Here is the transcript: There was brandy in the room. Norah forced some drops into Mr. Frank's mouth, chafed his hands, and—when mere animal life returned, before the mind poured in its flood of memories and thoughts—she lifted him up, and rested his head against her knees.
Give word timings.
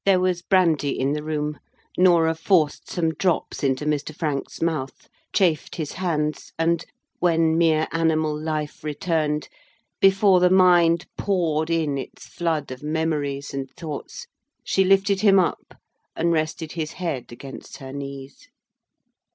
There 0.03 0.19
was 0.19 0.41
brandy 0.41 0.99
in 0.99 1.13
the 1.13 1.21
room. 1.21 1.59
Norah 1.95 2.33
forced 2.33 2.89
some 2.89 3.11
drops 3.13 3.63
into 3.63 3.85
Mr. 3.85 4.15
Frank's 4.15 4.59
mouth, 4.59 5.07
chafed 5.31 5.75
his 5.75 5.91
hands, 5.91 6.51
and—when 6.57 7.55
mere 7.55 7.87
animal 7.91 8.35
life 8.35 8.83
returned, 8.83 9.47
before 9.99 10.39
the 10.39 10.49
mind 10.49 11.05
poured 11.19 11.69
in 11.69 11.99
its 11.99 12.25
flood 12.25 12.71
of 12.71 12.81
memories 12.81 13.53
and 13.53 13.69
thoughts—she 13.77 14.83
lifted 14.83 15.21
him 15.21 15.37
up, 15.37 15.77
and 16.15 16.31
rested 16.33 16.71
his 16.71 16.93
head 16.93 17.31
against 17.31 17.77
her 17.77 17.93
knees. 17.93 18.49